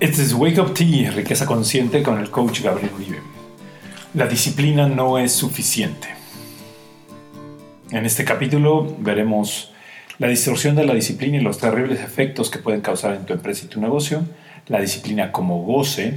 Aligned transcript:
Este 0.00 0.22
es 0.22 0.34
Wake 0.34 0.60
Up 0.60 0.74
Tea, 0.74 1.12
riqueza 1.12 1.46
consciente 1.46 2.02
con 2.02 2.18
el 2.18 2.28
coach 2.28 2.62
Gabriel 2.62 2.90
Uribe. 2.96 3.22
La 4.14 4.26
disciplina 4.26 4.88
no 4.88 5.18
es 5.18 5.32
suficiente. 5.32 6.08
En 7.92 8.04
este 8.04 8.24
capítulo 8.24 8.92
veremos 8.98 9.72
la 10.18 10.26
distorsión 10.26 10.74
de 10.74 10.84
la 10.84 10.94
disciplina 10.94 11.36
y 11.36 11.42
los 11.42 11.58
terribles 11.58 12.00
efectos 12.00 12.50
que 12.50 12.58
pueden 12.58 12.80
causar 12.80 13.14
en 13.14 13.24
tu 13.24 13.34
empresa 13.34 13.66
y 13.66 13.68
tu 13.68 13.80
negocio, 13.80 14.24
la 14.66 14.80
disciplina 14.80 15.30
como 15.30 15.62
goce, 15.62 16.14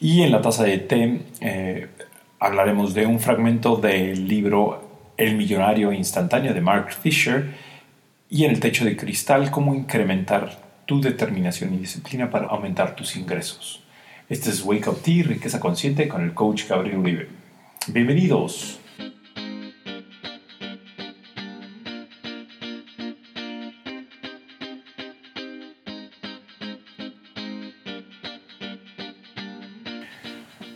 y 0.00 0.22
en 0.22 0.32
la 0.32 0.42
taza 0.42 0.64
de 0.64 0.78
té 0.78 1.20
eh, 1.40 1.88
hablaremos 2.40 2.92
de 2.92 3.06
un 3.06 3.20
fragmento 3.20 3.76
del 3.76 4.26
libro 4.26 5.12
El 5.16 5.36
millonario 5.36 5.92
instantáneo 5.92 6.52
de 6.52 6.60
Mark 6.60 6.92
Fisher 6.92 7.54
y 8.28 8.46
en 8.46 8.50
el 8.50 8.58
techo 8.58 8.84
de 8.84 8.96
cristal 8.96 9.52
cómo 9.52 9.76
incrementar 9.76 10.61
tu 10.92 11.00
determinación 11.00 11.72
y 11.72 11.78
disciplina 11.78 12.30
para 12.30 12.48
aumentar 12.48 12.94
tus 12.94 13.16
ingresos. 13.16 13.82
Este 14.28 14.50
es 14.50 14.62
Wake 14.62 14.90
Up 14.90 15.00
Tea, 15.00 15.24
riqueza 15.24 15.58
consciente 15.58 16.06
con 16.06 16.22
el 16.22 16.34
coach 16.34 16.68
Gabriel 16.68 16.98
Uribe. 16.98 17.28
Bienvenidos. 17.86 18.78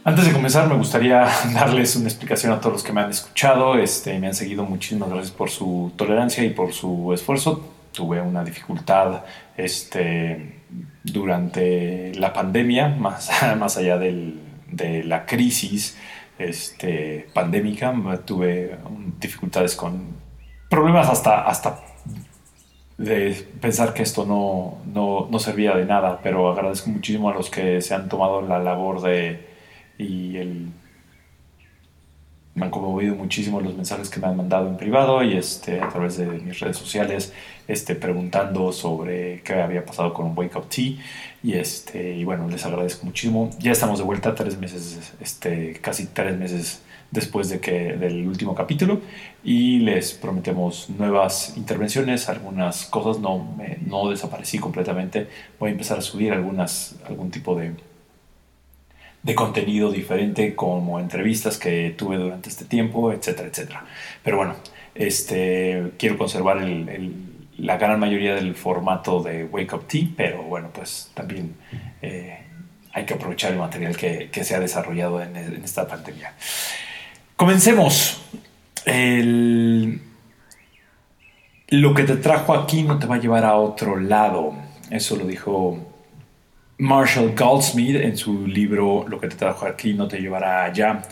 Antes 0.03 0.25
de 0.25 0.33
comenzar, 0.33 0.67
me 0.67 0.77
gustaría 0.77 1.29
darles 1.53 1.95
una 1.97 2.09
explicación 2.09 2.55
a 2.55 2.61
todos 2.61 2.73
los 2.73 2.83
que 2.83 2.95
me 2.95 3.03
han 3.03 3.11
escuchado, 3.11 3.77
este, 3.77 4.19
me 4.19 4.29
han 4.29 4.35
seguido. 4.35 4.65
Muchísimas 4.65 5.11
gracias 5.11 5.33
por 5.33 5.51
su 5.51 5.93
tolerancia 5.95 6.43
y 6.43 6.51
por 6.51 6.73
su 6.73 7.13
esfuerzo. 7.13 7.76
Tuve 7.97 8.21
una 8.21 8.45
dificultad 8.45 9.25
este, 9.57 10.61
durante 11.03 12.15
la 12.15 12.31
pandemia, 12.35 12.89
más, 12.89 13.31
más 13.59 13.79
allá 13.79 13.97
del, 13.97 14.39
de 14.71 15.03
la 15.03 15.25
crisis 15.25 15.97
este, 16.39 17.27
pandémica. 17.33 17.95
Tuve 18.27 18.77
dificultades 19.19 19.75
con 19.77 20.09
problemas 20.69 21.09
hasta, 21.09 21.47
hasta 21.47 21.81
de 22.99 23.49
pensar 23.63 23.95
que 23.95 24.03
esto 24.03 24.27
no, 24.27 24.79
no, 24.93 25.29
no 25.31 25.39
servía 25.39 25.75
de 25.75 25.87
nada, 25.87 26.21
pero 26.23 26.51
agradezco 26.51 26.91
muchísimo 26.91 27.31
a 27.31 27.35
los 27.35 27.49
que 27.49 27.81
se 27.81 27.95
han 27.95 28.11
tomado 28.11 28.43
la 28.43 28.59
labor 28.59 29.01
de 29.01 29.57
y 29.99 30.37
el, 30.37 30.69
me 32.57 32.65
han 32.65 32.71
conmovido 32.71 33.15
muchísimo 33.15 33.61
los 33.61 33.77
mensajes 33.77 34.09
que 34.09 34.19
me 34.19 34.27
han 34.27 34.37
mandado 34.37 34.67
en 34.67 34.79
privado 34.79 35.23
y 35.23 35.37
este, 35.37 35.79
a 35.81 35.91
través 35.91 36.17
de 36.17 36.27
mis 36.27 36.59
redes 36.59 36.79
sociales 36.79 37.33
este, 37.69 37.95
preguntando 37.95 38.73
sobre 38.73 39.43
qué 39.43 39.61
había 39.61 39.85
pasado 39.85 40.15
con 40.15 40.37
Wake 40.37 40.57
Up 40.57 40.69
Tea. 40.69 40.95
Y, 41.43 41.53
este, 41.53 42.15
y 42.15 42.25
bueno, 42.25 42.49
les 42.49 42.65
agradezco 42.65 43.05
muchísimo. 43.05 43.51
Ya 43.59 43.73
estamos 43.73 43.99
de 43.99 44.05
vuelta 44.05 44.35
tres 44.35 44.59
meses, 44.59 45.13
este, 45.21 45.75
casi 45.83 46.07
tres 46.07 46.37
meses 46.39 46.83
después 47.11 47.51
de 47.51 47.61
que, 47.61 47.93
del 47.93 48.27
último 48.27 48.55
capítulo. 48.55 49.01
Y 49.45 49.81
les 49.81 50.15
prometemos 50.15 50.89
nuevas 50.89 51.57
intervenciones, 51.59 52.31
algunas 52.31 52.87
cosas, 52.87 53.21
no, 53.21 53.55
no 53.87 54.09
desaparecí 54.09 54.59
completamente, 54.59 55.29
voy 55.61 55.69
a 55.69 55.73
empezar 55.73 55.99
a 55.99 56.03
subir 56.03 56.33
algunas, 56.33 56.97
algún 57.07 57.31
tipo 57.31 57.55
de 57.55 57.75
de 59.27 59.35
contenido 59.35 59.91
diferente 59.91 60.55
como 60.55 61.01
entrevistas 61.01 61.59
que 61.59 61.93
tuve 61.99 62.17
durante 62.17 62.49
este 62.49 62.65
tiempo, 62.65 63.13
etcétera, 63.13 63.49
etcétera. 63.49 63.85
Pero 64.23 64.37
bueno, 64.37 64.55
este, 64.95 65.91
quiero 65.99 66.17
conservar 66.17 66.65
la 67.59 67.77
gran 67.77 67.99
mayoría 67.99 68.37
del 68.37 68.55
formato 68.55 69.21
de 69.25 69.45
Wake 69.47 69.75
Up 69.75 69.89
Tea, 69.89 70.11
pero 70.17 70.45
bueno, 70.45 70.71
pues 70.73 71.11
también 71.13 71.57
eh, 72.03 72.39
hay 72.93 73.05
que 73.05 73.15
aprovechar 73.15 73.51
el 73.51 73.59
material 73.59 73.97
que, 73.97 74.31
se 74.45 74.55
ha 74.55 74.61
desarrollado 74.61 75.21
en, 75.21 75.37
esta 75.37 75.89
pandemia. 75.89 76.33
Comencemos. 77.35 78.23
lo 81.69 81.95
que 81.95 82.05
te 82.05 82.15
trajo 82.15 82.55
aquí 82.55 82.85
no 82.85 83.01
te 83.01 83.07
va 83.07 83.17
a 83.17 83.19
llevar 83.19 83.45
a 83.45 83.57
otro 83.57 83.97
lado. 83.97 84.55
Eso 84.89 85.17
lo 85.17 85.27
dijo 85.27 85.96
Marshall 86.79 87.35
Goldsmith 87.35 87.97
en 87.97 88.17
su 88.17 88.47
libro 88.47 89.07
Lo 89.09 89.19
que 89.19 89.29
te 89.29 89.37
trajo 89.37 89.67
aquí 89.67 89.95
no 89.95 90.09
te 90.09 90.19
llevará 90.19 90.65
allá. 90.65 91.03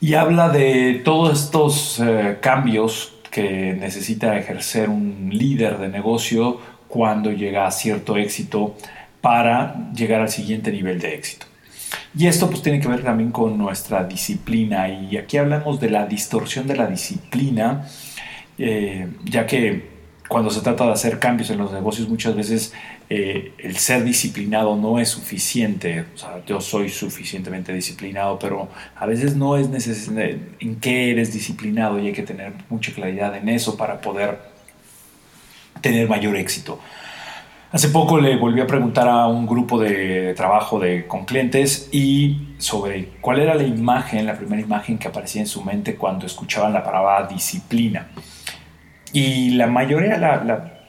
Y 0.00 0.14
habla 0.14 0.48
de 0.48 1.00
todos 1.04 1.44
estos 1.44 2.00
eh, 2.00 2.38
cambios 2.40 3.14
que 3.30 3.72
necesita 3.72 4.36
ejercer 4.36 4.90
un 4.90 5.30
líder 5.32 5.78
de 5.78 5.88
negocio 5.88 6.60
cuando 6.88 7.32
llega 7.32 7.66
a 7.66 7.70
cierto 7.70 8.16
éxito 8.16 8.76
para 9.22 9.90
llegar 9.94 10.20
al 10.20 10.28
siguiente 10.28 10.70
nivel 10.70 11.00
de 11.00 11.14
éxito. 11.14 11.46
Y 12.14 12.26
esto 12.26 12.50
pues 12.50 12.62
tiene 12.62 12.80
que 12.80 12.88
ver 12.88 13.02
también 13.02 13.30
con 13.30 13.56
nuestra 13.56 14.04
disciplina 14.04 14.88
y 14.88 15.16
aquí 15.16 15.38
hablamos 15.38 15.80
de 15.80 15.88
la 15.88 16.06
distorsión 16.06 16.66
de 16.66 16.76
la 16.76 16.86
disciplina, 16.86 17.88
eh, 18.58 19.08
ya 19.24 19.46
que 19.46 19.92
cuando 20.28 20.50
se 20.50 20.60
trata 20.60 20.86
de 20.86 20.92
hacer 20.92 21.18
cambios 21.18 21.50
en 21.50 21.58
los 21.58 21.72
negocios 21.72 22.08
muchas 22.08 22.34
veces 22.34 22.74
eh, 23.08 23.52
el 23.58 23.76
ser 23.76 24.04
disciplinado 24.04 24.76
no 24.76 24.98
es 24.98 25.08
suficiente. 25.08 26.06
O 26.14 26.18
sea, 26.18 26.44
yo 26.46 26.60
soy 26.60 26.88
suficientemente 26.88 27.72
disciplinado, 27.72 28.38
pero 28.38 28.68
a 28.96 29.06
veces 29.06 29.36
no 29.36 29.56
es 29.56 29.68
necesario 29.68 30.38
en 30.60 30.76
qué 30.76 31.10
eres 31.10 31.32
disciplinado 31.32 31.98
y 31.98 32.08
hay 32.08 32.12
que 32.12 32.22
tener 32.22 32.52
mucha 32.68 32.92
claridad 32.92 33.36
en 33.36 33.48
eso 33.48 33.76
para 33.76 34.00
poder 34.00 34.38
tener 35.80 36.08
mayor 36.08 36.36
éxito. 36.36 36.78
Hace 37.72 37.88
poco 37.88 38.20
le 38.20 38.36
volví 38.36 38.60
a 38.60 38.66
preguntar 38.66 39.08
a 39.08 39.26
un 39.26 39.46
grupo 39.46 39.80
de 39.80 40.34
trabajo 40.34 40.78
de, 40.78 41.06
con 41.06 41.24
clientes 41.24 41.88
y 41.90 42.54
sobre 42.58 43.06
cuál 43.22 43.40
era 43.40 43.54
la 43.54 43.62
imagen, 43.62 44.26
la 44.26 44.36
primera 44.36 44.60
imagen 44.60 44.98
que 44.98 45.08
aparecía 45.08 45.40
en 45.40 45.46
su 45.46 45.64
mente 45.64 45.96
cuando 45.96 46.26
escuchaban 46.26 46.74
la 46.74 46.84
palabra 46.84 47.26
disciplina. 47.26 48.08
Y 49.14 49.52
la 49.52 49.68
mayoría, 49.68 50.18
la, 50.18 50.81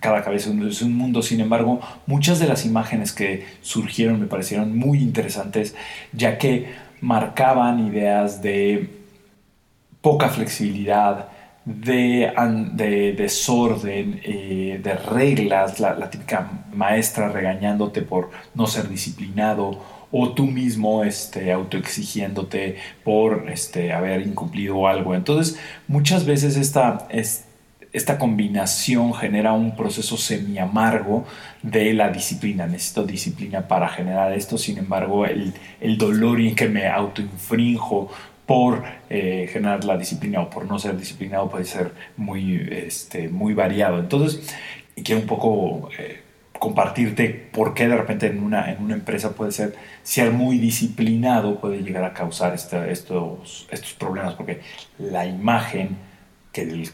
cada 0.00 0.22
cabeza 0.22 0.50
es 0.68 0.82
un 0.82 0.96
mundo, 0.96 1.22
sin 1.22 1.40
embargo, 1.40 1.80
muchas 2.06 2.38
de 2.38 2.46
las 2.46 2.64
imágenes 2.64 3.12
que 3.12 3.46
surgieron 3.60 4.20
me 4.20 4.26
parecieron 4.26 4.76
muy 4.76 4.98
interesantes, 4.98 5.74
ya 6.12 6.38
que 6.38 6.72
marcaban 7.00 7.86
ideas 7.86 8.42
de 8.42 8.90
poca 10.00 10.28
flexibilidad, 10.28 11.28
de, 11.64 12.32
de 12.74 13.12
desorden, 13.12 14.20
eh, 14.24 14.80
de 14.82 14.94
reglas, 14.94 15.78
la, 15.78 16.10
típica 16.10 16.64
maestra 16.72 17.28
regañándote 17.28 18.02
por 18.02 18.30
no 18.54 18.66
ser 18.66 18.88
disciplinado 18.88 19.80
o 20.10 20.32
tú 20.32 20.46
mismo 20.46 21.04
este, 21.04 21.52
autoexigiéndote 21.52 22.76
por 23.04 23.48
este, 23.48 23.92
haber 23.92 24.22
incumplido 24.22 24.86
algo. 24.86 25.14
Entonces, 25.14 25.58
muchas 25.88 26.26
veces 26.26 26.56
esta 26.56 27.06
combinación 28.18 29.12
genera 29.12 29.52
un 29.52 29.76
proceso 29.76 30.16
semi 30.16 30.58
amargo 30.58 31.26
de 31.62 31.92
la 31.92 32.08
disciplina. 32.08 32.66
Necesito 32.66 33.04
disciplina 33.04 33.68
para 33.68 33.88
generar 33.88 34.32
esto, 34.32 34.56
sin 34.56 34.78
embargo, 34.78 35.26
el, 35.26 35.52
el 35.80 35.98
dolor 35.98 36.40
en 36.40 36.54
que 36.54 36.68
me 36.68 36.86
autoinfrinjo 36.88 38.10
por 38.46 38.82
eh, 39.08 39.48
generar 39.52 39.84
la 39.84 39.96
disciplina 39.96 40.40
o 40.40 40.50
por 40.50 40.66
no 40.66 40.78
ser 40.78 40.96
disciplinado 40.96 41.48
puede 41.48 41.64
ser 41.64 41.92
muy, 42.16 42.68
este, 42.70 43.28
muy 43.28 43.54
variado. 43.54 43.98
Entonces, 43.98 44.54
quiero 45.02 45.20
un 45.20 45.26
poco 45.26 45.90
eh, 45.98 46.22
compartirte 46.58 47.28
por 47.28 47.74
qué 47.74 47.88
de 47.88 47.96
repente 47.96 48.26
en 48.26 48.42
una, 48.42 48.70
en 48.70 48.82
una 48.82 48.94
empresa 48.94 49.32
puede 49.32 49.52
ser, 49.52 49.74
ser 50.02 50.32
muy 50.32 50.58
disciplinado, 50.58 51.60
puede 51.60 51.82
llegar 51.82 52.04
a 52.04 52.12
causar 52.12 52.54
estos, 52.54 53.66
estos 53.70 53.92
problemas, 53.94 54.34
porque 54.34 54.60
la 54.98 55.26
imagen 55.26 55.96
que 56.52 56.62
el, 56.62 56.88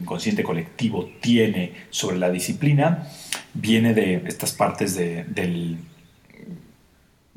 inconsciente 0.00 0.42
colectivo 0.42 1.08
tiene 1.20 1.72
sobre 1.90 2.16
la 2.16 2.30
disciplina 2.30 3.08
viene 3.54 3.94
de 3.94 4.22
estas 4.26 4.52
partes 4.52 4.94
de, 4.96 5.24
del, 5.24 5.78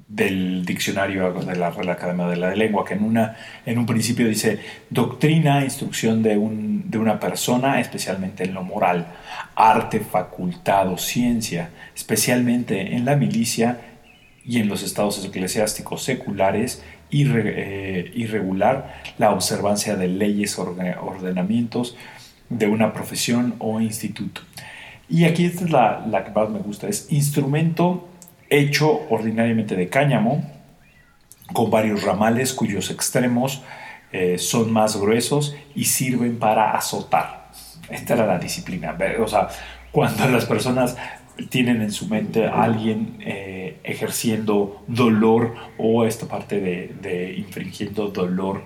del 0.07 0.65
diccionario 0.65 1.31
de 1.31 1.55
la 1.55 1.69
Real 1.69 1.89
Academia 1.89 2.25
de 2.27 2.35
la 2.35 2.55
Lengua, 2.55 2.83
que 2.83 2.95
en, 2.95 3.03
una, 3.03 3.37
en 3.65 3.77
un 3.77 3.85
principio 3.85 4.27
dice 4.27 4.59
doctrina, 4.89 5.63
instrucción 5.63 6.23
de, 6.23 6.37
un, 6.37 6.89
de 6.89 6.97
una 6.97 7.19
persona, 7.19 7.79
especialmente 7.79 8.43
en 8.43 8.53
lo 8.53 8.63
moral, 8.63 9.07
arte, 9.55 9.99
facultad 9.99 10.91
o 10.91 10.97
ciencia, 10.97 11.69
especialmente 11.95 12.95
en 12.95 13.05
la 13.05 13.15
milicia 13.15 13.81
y 14.43 14.59
en 14.59 14.67
los 14.67 14.81
estados 14.81 15.23
eclesiásticos 15.23 16.03
seculares, 16.03 16.83
irre, 17.09 18.11
irregular, 18.15 19.01
la 19.17 19.31
observancia 19.31 19.95
de 19.95 20.07
leyes, 20.07 20.57
ordenamientos 20.59 21.95
de 22.49 22.67
una 22.67 22.93
profesión 22.93 23.55
o 23.59 23.79
instituto. 23.81 24.41
Y 25.09 25.25
aquí 25.25 25.45
esta 25.45 25.65
es 25.65 25.71
la, 25.71 26.05
la 26.07 26.23
que 26.23 26.31
más 26.31 26.49
me 26.49 26.59
gusta, 26.59 26.87
es 26.87 27.11
instrumento 27.11 28.07
hecho 28.49 29.07
ordinariamente 29.09 29.75
de 29.75 29.89
cáñamo, 29.89 30.43
con 31.53 31.71
varios 31.71 32.03
ramales 32.03 32.53
cuyos 32.53 32.91
extremos 32.91 33.63
eh, 34.11 34.37
son 34.37 34.71
más 34.71 34.97
gruesos 34.97 35.55
y 35.75 35.85
sirven 35.85 36.39
para 36.39 36.71
azotar. 36.71 37.49
Esta 37.89 38.15
era 38.15 38.25
la 38.25 38.39
disciplina. 38.39 38.97
O 39.19 39.27
sea, 39.27 39.49
cuando 39.91 40.27
las 40.27 40.45
personas 40.45 40.95
tienen 41.49 41.81
en 41.81 41.91
su 41.91 42.07
mente 42.07 42.45
a 42.47 42.63
alguien 42.63 43.17
eh, 43.21 43.79
ejerciendo 43.83 44.83
dolor 44.87 45.55
o 45.77 46.05
esta 46.05 46.27
parte 46.27 46.59
de, 46.59 47.33
infringiendo 47.37 48.09
dolor 48.09 48.63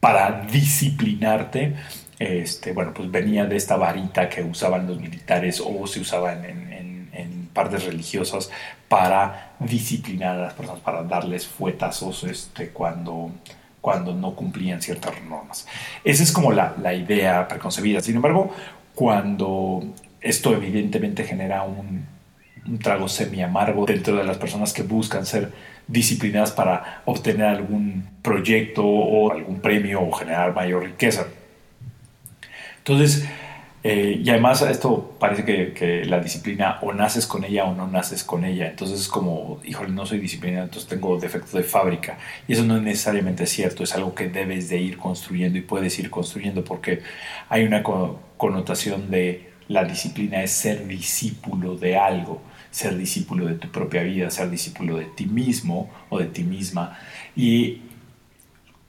para 0.00 0.46
disciplinarte. 0.46 1.74
Este, 2.18 2.72
bueno, 2.72 2.92
pues 2.94 3.10
venía 3.10 3.46
de 3.46 3.56
esta 3.56 3.76
varita 3.76 4.28
que 4.28 4.42
usaban 4.42 4.86
los 4.86 5.00
militares 5.00 5.62
o 5.64 5.86
se 5.86 6.00
usaba 6.00 6.32
en, 6.32 6.44
en, 6.44 7.10
en 7.12 7.46
partes 7.52 7.84
religiosas 7.84 8.50
para 8.88 9.54
disciplinar 9.58 10.36
a 10.36 10.42
las 10.42 10.54
personas, 10.54 10.80
para 10.80 11.02
darles 11.02 11.46
fuetazos 11.46 12.24
este, 12.24 12.70
cuando, 12.70 13.32
cuando 13.80 14.14
no 14.14 14.34
cumplían 14.34 14.82
ciertas 14.82 15.14
normas. 15.28 15.66
Esa 16.04 16.22
es 16.22 16.32
como 16.32 16.52
la, 16.52 16.74
la 16.80 16.94
idea 16.94 17.48
preconcebida. 17.48 18.00
Sin 18.00 18.16
embargo, 18.16 18.54
cuando 18.94 19.82
esto 20.22 20.54
evidentemente 20.54 21.24
genera 21.24 21.62
un, 21.64 22.06
trago 22.80 23.08
semi 23.08 23.42
amargo 23.42 23.84
dentro 23.86 24.16
de 24.16 24.24
las 24.24 24.38
personas 24.38 24.72
que 24.72 24.82
buscan 24.82 25.26
ser 25.26 25.52
disciplinadas 25.88 26.52
para 26.52 27.02
obtener 27.06 27.46
algún 27.46 28.04
proyecto 28.22 28.86
o 28.86 29.32
algún 29.32 29.60
premio 29.60 30.00
o 30.00 30.12
generar 30.12 30.54
mayor 30.54 30.84
riqueza. 30.84 31.26
Entonces, 32.78 33.28
eh, 33.84 34.20
y 34.22 34.30
además 34.30 34.62
esto 34.62 35.16
parece 35.18 35.44
que, 35.44 35.72
que, 35.72 36.04
la 36.04 36.20
disciplina 36.20 36.78
o 36.82 36.92
naces 36.92 37.26
con 37.26 37.42
ella 37.42 37.64
o 37.64 37.74
no 37.74 37.88
naces 37.88 38.22
con 38.22 38.44
ella. 38.44 38.68
Entonces 38.68 39.00
es 39.00 39.08
como, 39.08 39.60
híjole, 39.64 39.90
no 39.90 40.06
soy 40.06 40.20
disciplinado, 40.20 40.64
entonces 40.64 40.88
tengo 40.88 41.18
defecto 41.18 41.56
de 41.56 41.64
fábrica. 41.64 42.18
Y 42.46 42.52
eso 42.52 42.64
no 42.64 42.76
es 42.76 42.82
necesariamente 42.82 43.46
cierto, 43.46 43.82
es 43.82 43.94
algo 43.94 44.14
que 44.14 44.28
debes 44.28 44.68
de 44.68 44.78
ir 44.78 44.98
construyendo 44.98 45.58
y 45.58 45.62
puedes 45.62 45.98
ir 45.98 46.10
construyendo 46.10 46.62
porque 46.62 47.02
hay 47.48 47.64
una 47.64 47.82
connotación 47.82 49.10
de 49.10 49.51
la 49.68 49.84
disciplina 49.84 50.42
es 50.42 50.50
ser 50.52 50.86
discípulo 50.86 51.76
de 51.76 51.96
algo, 51.96 52.42
ser 52.70 52.96
discípulo 52.96 53.46
de 53.46 53.54
tu 53.54 53.70
propia 53.70 54.02
vida, 54.02 54.30
ser 54.30 54.50
discípulo 54.50 54.96
de 54.96 55.06
ti 55.06 55.26
mismo 55.26 55.90
o 56.08 56.18
de 56.18 56.26
ti 56.26 56.42
misma. 56.44 56.98
Y 57.36 57.82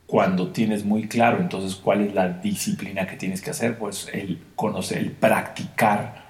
cuando 0.06 0.52
tienes 0.52 0.86
muy 0.86 1.08
claro 1.08 1.40
entonces 1.40 1.76
cuál 1.76 2.02
es 2.02 2.14
la 2.14 2.30
disciplina 2.30 3.08
que 3.08 3.18
tienes 3.18 3.42
que 3.42 3.52
hacer, 3.52 3.78
pues 3.78 4.10
el 4.14 4.40
conocer, 4.56 5.00
el 5.00 5.12
practicar 5.12 6.24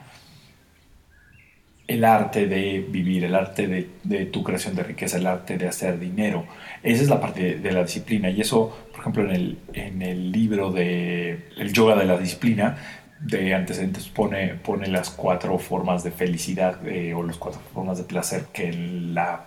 el 1.88 2.06
arte 2.06 2.48
de 2.48 2.86
vivir, 2.89 3.25
el 3.25 3.36
arte 3.36 3.89
de, 4.04 4.25
tu 4.25 4.44
creación 4.44 4.75
de 4.75 4.84
riqueza, 4.84 5.18
el 5.18 5.28
arte 5.28 5.57
de 5.57 5.68
hacer 5.68 6.00
dinero. 6.00 6.46
Esa 6.81 7.04
es 7.04 7.10
la 7.10 7.19
parte 7.19 7.44
de, 7.44 7.56
de 7.60 7.72
la 7.72 7.84
disciplina. 7.84 8.30
Y 8.30 8.42
eso, 8.42 8.88
por 8.92 9.01
ejemplo, 9.01 9.24
en 9.25 9.31
el, 9.31 9.57
en 9.74 10.01
el 10.01 10.31
libro 10.31 10.72
de 10.72 11.50
El 11.57 11.74
yoga 11.74 11.96
de 11.96 12.06
la 12.06 12.18
disciplina, 12.18 12.78
de 13.24 13.54
antecedentes 13.54 14.08
pone, 14.10 14.56
pone 14.56 14.88
las 14.88 15.10
cuatro 15.10 15.58
formas 15.58 16.04
de 16.04 16.12
felicidad 16.12 16.86
eh, 16.86 17.14
o 17.14 17.24
las 17.24 17.38
cuatro 17.38 17.62
formas 17.74 17.98
de 17.98 18.04
placer 18.04 18.46
que 18.52 18.72
la 18.74 19.46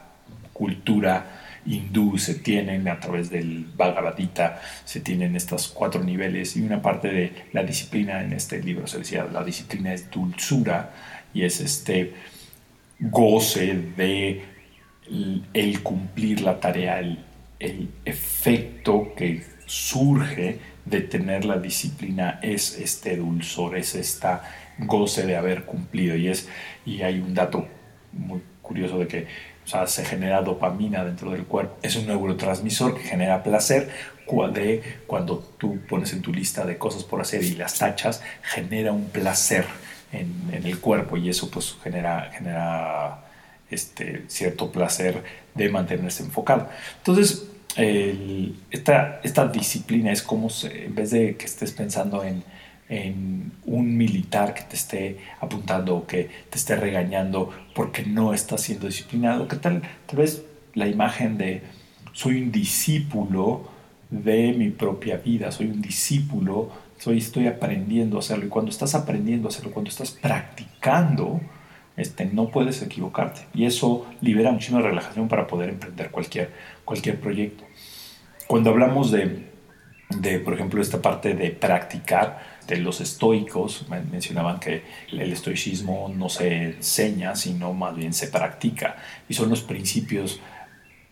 cultura 0.52 1.42
hindú 1.66 2.16
se 2.16 2.36
tienen 2.36 2.88
a 2.88 2.98
través 3.00 3.28
del 3.28 3.66
Bhagavad 3.76 4.16
Gita, 4.16 4.62
se 4.84 5.00
tienen 5.00 5.36
estos 5.36 5.68
cuatro 5.68 6.02
niveles 6.02 6.56
y 6.56 6.62
una 6.62 6.80
parte 6.80 7.08
de 7.08 7.32
la 7.52 7.64
disciplina 7.64 8.22
en 8.22 8.32
este 8.32 8.62
libro 8.62 8.86
se 8.86 8.98
decía, 8.98 9.26
la 9.30 9.44
disciplina 9.44 9.92
es 9.92 10.10
dulzura 10.10 10.92
y 11.34 11.42
es 11.42 11.60
este 11.60 12.14
goce 12.98 13.74
de 13.96 14.42
el 15.52 15.82
cumplir 15.82 16.40
la 16.40 16.58
tarea, 16.58 17.00
el 17.00 17.88
efecto 18.04 19.12
que 19.16 19.44
surge 19.66 20.75
de 20.86 21.02
tener 21.02 21.44
la 21.44 21.58
disciplina 21.58 22.38
es 22.42 22.78
este 22.78 23.16
dulzor, 23.16 23.76
es 23.76 23.94
esta 23.94 24.42
goce 24.78 25.26
de 25.26 25.36
haber 25.36 25.64
cumplido 25.64 26.16
y 26.16 26.28
es 26.28 26.48
y 26.84 27.02
hay 27.02 27.20
un 27.20 27.34
dato 27.34 27.66
muy 28.12 28.40
curioso 28.62 28.98
de 28.98 29.06
que 29.06 29.26
o 29.66 29.68
sea, 29.68 29.86
se 29.88 30.04
genera 30.04 30.42
dopamina 30.42 31.04
dentro 31.04 31.32
del 31.32 31.44
cuerpo. 31.44 31.76
Es 31.82 31.96
un 31.96 32.06
neurotransmisor 32.06 32.94
que 32.94 33.02
genera 33.02 33.42
placer. 33.42 33.90
De 34.52 34.82
cuando 35.06 35.38
tú 35.56 35.78
pones 35.88 36.12
en 36.12 36.20
tu 36.20 36.32
lista 36.32 36.64
de 36.64 36.76
cosas 36.76 37.04
por 37.04 37.20
hacer 37.20 37.44
y 37.44 37.54
las 37.54 37.78
tachas, 37.78 38.24
genera 38.42 38.90
un 38.90 39.08
placer 39.08 39.64
en, 40.12 40.50
en 40.52 40.66
el 40.66 40.80
cuerpo 40.80 41.16
y 41.16 41.28
eso 41.28 41.48
pues 41.48 41.76
genera, 41.84 42.32
genera 42.36 43.24
este, 43.70 44.24
cierto 44.26 44.72
placer 44.72 45.22
de 45.54 45.68
mantenerse 45.68 46.24
enfocado. 46.24 46.68
Entonces, 46.98 47.46
esta, 47.76 49.20
esta 49.22 49.48
disciplina 49.48 50.12
es 50.12 50.22
como 50.22 50.48
en 50.64 50.94
vez 50.94 51.10
de 51.10 51.36
que 51.36 51.44
estés 51.44 51.72
pensando 51.72 52.24
en 52.24 52.42
en 52.88 53.52
un 53.64 53.96
militar 53.96 54.54
que 54.54 54.62
te 54.62 54.76
esté 54.76 55.18
apuntando 55.40 55.96
o 55.96 56.06
que 56.06 56.30
te 56.50 56.58
esté 56.58 56.76
regañando 56.76 57.50
porque 57.74 58.04
no 58.04 58.32
estás 58.32 58.62
siendo 58.62 58.86
disciplinado. 58.86 59.48
¿Qué 59.48 59.56
tal? 59.56 59.82
Tal 60.06 60.18
vez 60.18 60.44
la 60.74 60.86
imagen 60.86 61.36
de 61.38 61.62
soy 62.12 62.42
un 62.42 62.52
discípulo 62.52 63.68
de 64.10 64.52
mi 64.52 64.70
propia 64.70 65.16
vida, 65.16 65.50
soy 65.50 65.66
un 65.66 65.82
discípulo, 65.82 66.70
soy, 66.98 67.18
estoy 67.18 67.48
aprendiendo 67.48 68.16
a 68.16 68.20
hacerlo. 68.20 68.46
Y 68.46 68.48
cuando 68.48 68.70
estás 68.70 68.94
aprendiendo 68.94 69.48
a 69.48 69.50
hacerlo, 69.50 69.72
cuando 69.72 69.90
estás 69.90 70.12
practicando, 70.12 71.40
este, 71.96 72.26
no 72.26 72.50
puedes 72.50 72.82
equivocarte. 72.82 73.42
Y 73.52 73.64
eso 73.64 74.06
libera 74.20 74.52
muchísima 74.52 74.80
relajación 74.80 75.28
para 75.28 75.46
poder 75.46 75.70
emprender 75.70 76.10
cualquier, 76.10 76.52
cualquier 76.84 77.18
proyecto. 77.20 77.65
Cuando 78.46 78.70
hablamos 78.70 79.10
de, 79.10 79.50
de, 80.10 80.38
por 80.38 80.54
ejemplo, 80.54 80.80
esta 80.80 81.02
parte 81.02 81.34
de 81.34 81.50
practicar, 81.50 82.56
de 82.66 82.78
los 82.78 83.00
estoicos 83.00 83.86
mencionaban 83.88 84.58
que 84.58 84.82
el 85.12 85.32
estoicismo 85.32 86.12
no 86.14 86.28
se 86.28 86.76
enseña, 86.76 87.36
sino 87.36 87.72
más 87.72 87.94
bien 87.94 88.12
se 88.12 88.28
practica. 88.28 88.96
Y 89.28 89.34
son 89.34 89.50
los 89.50 89.62
principios 89.62 90.40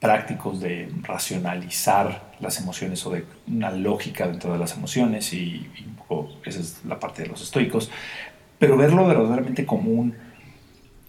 prácticos 0.01 0.61
de 0.61 0.91
racionalizar 1.03 2.35
las 2.41 2.61
emociones 2.61 3.07
o 3.07 3.11
de 3.11 3.25
una 3.47 3.71
lógica 3.71 4.27
dentro 4.27 4.53
de 4.53 4.59
las 4.59 4.77
emociones 4.77 5.33
y, 5.33 5.67
esa 6.45 6.61
es 6.61 6.85
la 6.85 7.01
parte 7.01 7.23
de 7.23 7.29
los 7.29 7.43
estoicos. 7.43 7.91
Pero 8.59 8.77
verlo 8.77 9.07
verdaderamente 9.07 9.65
como 9.65 9.91
un 9.91 10.15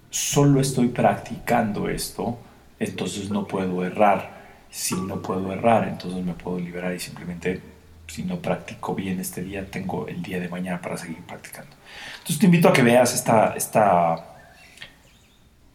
solo 0.09 0.61
estoy 0.61 0.87
practicando 0.87 1.89
esto, 1.89 2.39
entonces 2.79 3.29
no 3.29 3.45
puedo 3.47 3.85
errar. 3.85 4.34
Si 4.75 4.93
no 4.93 5.21
puedo 5.21 5.53
errar, 5.53 5.87
entonces 5.87 6.21
me 6.21 6.33
puedo 6.33 6.59
liberar 6.59 6.93
y 6.93 6.99
simplemente 6.99 7.61
si 8.07 8.23
no 8.23 8.41
practico 8.41 8.93
bien 8.93 9.21
este 9.21 9.41
día, 9.41 9.65
tengo 9.65 10.05
el 10.05 10.21
día 10.21 10.37
de 10.37 10.49
mañana 10.49 10.81
para 10.81 10.97
seguir 10.97 11.19
practicando. 11.19 11.73
Entonces 12.15 12.39
te 12.39 12.45
invito 12.45 12.67
a 12.67 12.73
que 12.73 12.81
veas 12.81 13.15
esta, 13.15 13.53
esta, 13.55 14.35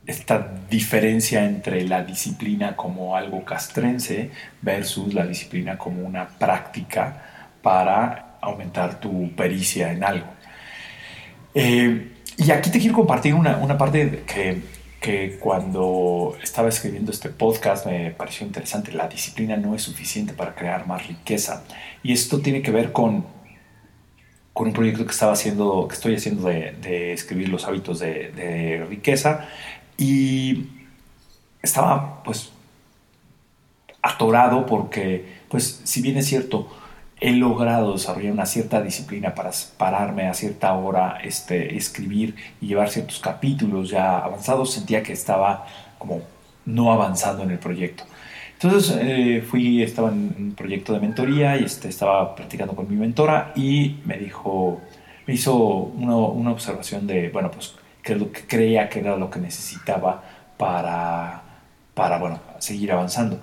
esta 0.06 0.52
diferencia 0.68 1.46
entre 1.46 1.88
la 1.88 2.04
disciplina 2.04 2.76
como 2.76 3.16
algo 3.16 3.42
castrense 3.42 4.32
versus 4.60 5.14
la 5.14 5.24
disciplina 5.24 5.78
como 5.78 6.02
una 6.02 6.28
práctica 6.28 7.54
para 7.62 8.36
aumentar 8.42 9.00
tu 9.00 9.34
pericia 9.34 9.92
en 9.92 10.04
algo. 10.04 10.28
Eh, 11.54 12.16
y 12.36 12.50
aquí 12.50 12.70
te 12.70 12.78
quiero 12.78 12.96
compartir 12.96 13.32
una, 13.32 13.56
una 13.56 13.78
parte 13.78 14.24
que 14.26 14.60
que 15.00 15.38
cuando 15.38 16.36
estaba 16.42 16.68
escribiendo 16.68 17.10
este 17.10 17.30
podcast 17.30 17.86
me 17.86 18.10
pareció 18.10 18.46
interesante. 18.46 18.92
La 18.92 19.08
disciplina 19.08 19.56
no 19.56 19.74
es 19.74 19.82
suficiente 19.82 20.34
para 20.34 20.54
crear 20.54 20.86
más 20.86 21.06
riqueza. 21.08 21.64
Y 22.02 22.12
esto 22.12 22.40
tiene 22.40 22.60
que 22.60 22.70
ver 22.70 22.92
con, 22.92 23.24
con 24.52 24.68
un 24.68 24.72
proyecto 24.74 25.06
que, 25.06 25.12
estaba 25.12 25.32
haciendo, 25.32 25.88
que 25.88 25.94
estoy 25.94 26.16
haciendo 26.16 26.48
de, 26.48 27.12
escribir 27.14 27.48
los 27.48 27.64
hábitos 27.64 27.98
de, 27.98 28.30
de, 28.32 28.84
riqueza. 28.84 29.48
Y 29.96 30.66
estaba 31.62 32.22
pues 32.22 32.50
atorado 34.02 34.66
porque, 34.66 35.40
pues 35.48 35.80
si 35.84 36.02
bien 36.02 36.18
es 36.18 36.26
cierto, 36.26 36.68
he 37.20 37.32
logrado 37.32 37.92
desarrollar 37.92 38.32
una 38.32 38.46
cierta 38.46 38.80
disciplina 38.80 39.34
para 39.34 39.50
pararme 39.76 40.26
a 40.26 40.34
cierta 40.34 40.72
hora, 40.72 41.18
este, 41.22 41.76
escribir 41.76 42.34
y 42.60 42.68
llevar 42.68 42.88
ciertos 42.88 43.20
capítulos 43.20 43.90
ya 43.90 44.18
avanzados, 44.18 44.72
sentía 44.72 45.02
que 45.02 45.12
estaba 45.12 45.66
como 45.98 46.22
no 46.64 46.92
avanzando 46.92 47.42
en 47.42 47.50
el 47.50 47.58
proyecto. 47.58 48.04
Entonces 48.54 48.98
eh, 49.00 49.42
fui, 49.48 49.82
estaba 49.82 50.08
en 50.08 50.34
un 50.36 50.54
proyecto 50.56 50.92
de 50.92 51.00
mentoría 51.00 51.58
y 51.58 51.64
este, 51.64 51.88
estaba 51.88 52.34
practicando 52.34 52.74
con 52.74 52.88
mi 52.90 52.96
mentora 52.96 53.52
y 53.54 53.96
me 54.04 54.16
dijo, 54.16 54.80
me 55.26 55.34
hizo 55.34 55.56
una, 55.56 56.16
una 56.16 56.50
observación 56.52 57.06
de, 57.06 57.28
bueno, 57.30 57.50
pues, 57.50 57.74
qué 58.02 58.14
es 58.14 58.18
lo 58.18 58.32
que 58.32 58.46
creía 58.46 58.88
que 58.88 59.00
era 59.00 59.16
lo 59.16 59.30
que 59.30 59.40
necesitaba 59.40 60.22
para, 60.56 61.42
para, 61.94 62.18
bueno, 62.18 62.40
seguir 62.58 62.92
avanzando. 62.92 63.40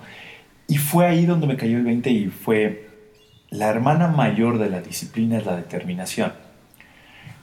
Y 0.66 0.78
fue 0.78 1.06
ahí 1.06 1.26
donde 1.26 1.46
me 1.46 1.56
cayó 1.56 1.78
el 1.78 1.84
20 1.84 2.10
y 2.10 2.26
fue 2.26 2.87
la 3.50 3.68
hermana 3.68 4.08
mayor 4.08 4.58
de 4.58 4.70
la 4.70 4.80
disciplina 4.80 5.38
es 5.38 5.46
la 5.46 5.56
determinación. 5.56 6.32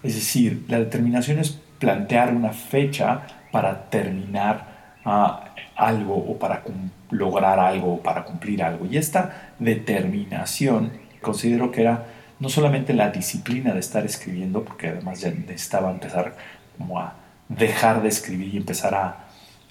Es 0.04 0.16
decir, 0.16 0.66
la 0.68 0.80
determinación 0.80 1.40
es 1.40 1.60
plantear 1.80 2.34
una 2.34 2.52
fecha 2.52 3.22
para 3.52 3.90
terminar 3.90 4.98
ah, 5.04 5.46
algo 5.76 6.16
o 6.16 6.38
para 6.38 6.64
lograr 7.10 7.60
algo 7.60 7.96
o 7.96 8.04
para 8.04 8.24
cumplir 8.24 8.64
algo. 8.64 8.86
Y 8.86 8.98
esta 8.98 9.54
determinación 9.60 10.92
considero 11.22 11.72
que 11.72 11.82
era 11.82 12.06
no 12.40 12.50
solamente 12.50 12.94
la 12.94 13.10
disciplina 13.10 13.74
de 13.74 13.80
estar 13.80 14.06
escribiendo, 14.06 14.64
porque 14.64 14.90
además 14.90 15.22
ya 15.22 15.32
necesitaba 15.32 15.92
empezar 15.92 16.36
como 16.78 17.00
a 17.00 17.16
dejar 17.50 18.02
de 18.02 18.10
escribir 18.10 18.54
y 18.54 18.58
empezar 18.58 18.94
a 18.94 19.26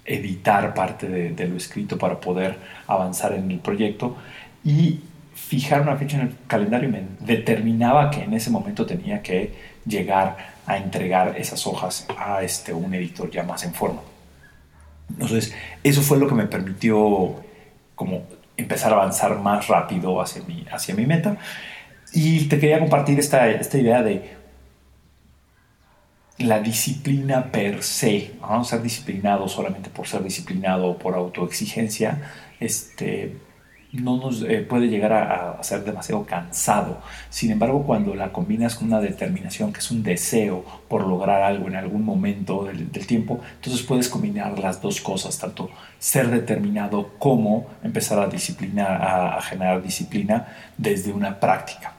editar 0.05 0.75
parte 0.75 1.09
de, 1.09 1.49
lo 1.49 1.57
escrito 1.57 1.99
para 1.99 2.21
poder 2.21 2.59
avanzar 2.87 3.33
en 3.33 3.50
el 3.50 3.59
proyecto 3.59 4.17
y 4.64 5.00
fijar 5.35 5.83
una 5.83 5.97
fecha 5.97 6.17
en 6.17 6.29
el 6.29 6.35
calendario 6.47 6.88
y 6.88 6.93
me 6.93 7.03
determinaba 7.21 8.11
que 8.11 8.23
en 8.23 8.33
ese 8.35 8.50
momento 8.50 8.87
tenía 8.87 9.23
que 9.23 9.53
llegar 9.85 10.55
a 10.67 10.76
entregar 10.79 11.37
esas 11.37 11.67
hojas 11.67 12.07
a 12.17 12.43
este, 12.43 12.73
un 12.73 12.95
editor 12.95 13.31
ya 13.31 13.43
más 13.43 13.64
en 13.64 13.75
forma. 13.75 14.00
Entonces, 15.11 15.55
eso 15.83 16.03
fue 16.03 16.19
lo 16.19 16.29
que 16.29 16.35
me 16.35 16.47
permitió 16.47 17.43
como 17.95 18.23
empezar 18.57 18.93
a 18.93 18.97
avanzar 18.97 19.38
más 19.41 19.69
rápido 19.69 20.21
hacia 20.21 20.43
mi, 20.45 20.64
hacia 20.71 20.95
mi 20.95 21.05
meta. 21.05 21.37
Y 22.12 22.47
te 22.47 22.59
quería 22.59 22.79
compartir 22.79 23.19
esta, 23.19 23.49
esta 23.50 23.76
idea 23.76 24.03
de 24.03 24.37
la 26.38 26.61
disciplina 26.61 27.50
per 27.53 27.83
se, 27.83 28.33
¿no? 28.41 28.64
ser 28.64 28.83
disciplinado 28.83 29.49
solamente 29.49 29.91
por 29.91 30.07
ser 30.07 30.23
disciplinado 30.23 30.87
o 30.87 30.99
por 30.99 31.14
autoexigencia, 31.14 32.23
este, 32.61 33.37
no 33.94 34.16
nos 34.16 34.42
eh, 34.42 34.66
puede 34.68 34.88
llegar 34.88 35.12
a, 35.12 35.62
ser 35.62 35.84
demasiado 35.84 36.24
cansado. 36.26 37.00
Sin 37.30 37.50
embargo, 37.50 37.84
cuando 37.84 38.14
la 38.14 38.32
combinas 38.32 38.74
con 38.74 38.88
una 38.88 39.00
determinación, 39.00 39.72
que 39.72 39.78
es 39.78 39.90
un 39.90 40.02
deseo 40.02 40.64
por 40.88 41.06
lograr 41.06 41.42
algo 41.42 41.68
en 41.68 41.76
algún 41.76 42.04
momento 42.04 42.64
del, 42.64 42.88
tiempo, 43.06 43.40
entonces 43.56 43.82
puedes 43.82 44.08
combinar 44.08 44.58
las 44.58 44.82
dos 44.82 45.00
cosas, 45.00 45.38
tanto 45.38 45.70
ser 45.98 46.28
determinado 46.28 47.12
como 47.18 47.66
empezar 47.82 48.18
a, 48.18 48.26
disciplinar, 48.26 49.00
a, 49.00 49.40
generar 49.42 49.82
disciplina 49.82 50.48
desde 50.76 51.12
una 51.12 51.38
práctica. 51.38 51.94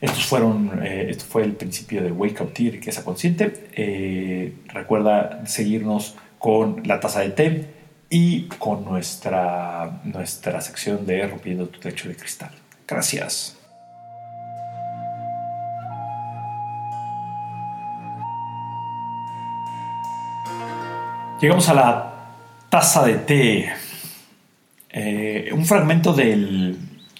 Estos 0.00 0.26
fueron, 0.26 0.80
eh, 0.82 1.06
esto 1.10 1.24
fue 1.24 1.44
el 1.44 1.52
principio 1.52 2.02
de 2.02 2.10
Wake 2.10 2.42
Up 2.42 2.52
Tea, 2.52 2.72
riqueza 2.72 3.04
consciente. 3.04 3.68
Eh, 3.74 4.54
recuerda 4.66 5.46
seguirnos 5.46 6.16
con 6.38 6.82
la 6.84 6.98
taza 6.98 7.20
de 7.20 7.30
té 7.30 7.81
y 8.14 8.42
con 8.42 8.84
nuestra, 8.84 9.90
nuestra 10.04 10.60
sección 10.60 11.06
de 11.06 11.26
Rompiendo 11.26 11.66
tu 11.68 11.80
techo 11.80 12.10
de 12.10 12.14
cristal. 12.14 12.50
Gracias. 12.86 13.56
Llegamos 21.40 21.66
a 21.70 21.74
la 21.74 22.14
taza 22.68 23.02
de 23.06 23.14
té. 23.14 23.72
Eh, 24.90 25.48
un 25.54 25.64
fragmento 25.64 26.12
del... 26.12 26.76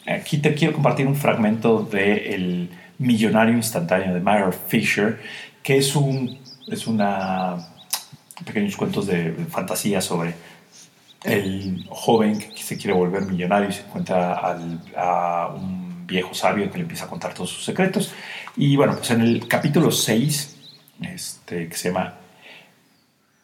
Aquí 0.07 0.39
te 0.39 0.53
quiero 0.53 0.75
compartir 0.75 1.07
un 1.07 1.17
fragmento 1.17 1.85
de 1.85 2.35
El 2.35 2.71
millonario 2.99 3.55
instantáneo 3.55 4.13
de 4.13 4.21
Myra 4.21 4.53
Fisher, 4.53 5.19
que 5.63 5.79
es 5.79 5.97
un... 5.97 6.39
Es 6.69 6.87
una 6.87 7.57
pequeños 8.45 8.77
cuentos 8.77 9.07
de 9.07 9.33
fantasía 9.51 10.01
sobre 10.01 10.35
el 11.25 11.87
joven 11.89 12.39
que 12.39 12.63
se 12.63 12.77
quiere 12.77 12.97
volver 12.97 13.23
millonario 13.23 13.69
y 13.69 13.73
se 13.73 13.83
encuentra 13.83 14.35
a 14.97 15.49
un 15.55 16.07
viejo 16.07 16.35
sabio 16.35 16.71
que 16.71 16.79
le 16.79 16.83
empieza 16.83 17.05
a 17.05 17.09
contar 17.09 17.35
todos 17.35 17.51
sus 17.51 17.65
secretos. 17.65 18.13
Y 18.57 18.77
bueno, 18.77 18.97
pues 18.97 19.11
en 19.11 19.21
el 19.21 19.49
capítulo 19.49 19.91
6, 19.91 20.57
este, 21.01 21.69
que 21.69 21.77
se 21.77 21.89
llama 21.89 22.15